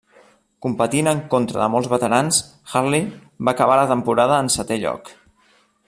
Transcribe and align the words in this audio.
Competint 0.65 1.09
en 1.11 1.19
contra 1.33 1.61
de 1.63 1.67
molts 1.73 1.89
veterans, 1.91 2.39
Hartley 2.81 3.05
va 3.49 3.55
acabar 3.57 3.77
la 3.83 3.87
temporada 3.93 4.41
en 4.41 4.49
el 4.53 4.55
setè 4.57 4.81
lloc. 4.87 5.15